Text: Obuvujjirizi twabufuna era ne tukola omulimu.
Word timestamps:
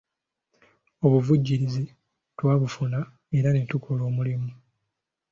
Obuvujjirizi 1.05 1.83
twabufuna 2.37 2.99
era 3.37 3.49
ne 3.51 3.61
tukola 3.69 4.01
omulimu. 4.09 4.51